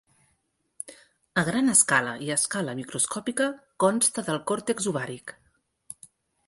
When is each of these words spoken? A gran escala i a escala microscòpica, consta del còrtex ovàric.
A 1.41 1.43
gran 1.49 1.69
escala 1.75 2.15
i 2.29 2.31
a 2.31 2.39
escala 2.41 2.75
microscòpica, 2.81 3.49
consta 3.85 4.27
del 4.31 4.43
còrtex 4.53 4.91
ovàric. 4.95 5.37